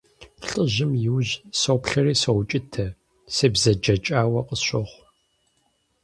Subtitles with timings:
[0.49, 2.85] ЛӀыжьым и ужь соплъэри соукӀытэ,
[3.35, 5.01] себзэджэкӀауэ къысщохъу.